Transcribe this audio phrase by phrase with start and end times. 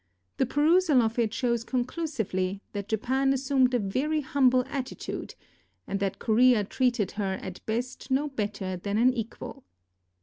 [0.37, 5.35] The perusal of it shows conclusively that Japan assumed a very humble attitude,
[5.85, 9.63] and that Korea treated her at best no better than an equal.